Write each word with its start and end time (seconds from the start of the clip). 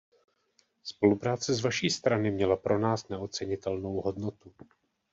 Spolupráce 0.83 1.53
z 1.53 1.61
vaší 1.61 1.89
strany 1.89 2.31
měla 2.31 2.55
pro 2.55 2.79
nás 2.79 3.09
neocenitelnou 3.09 3.93
hodnotu. 4.01 4.53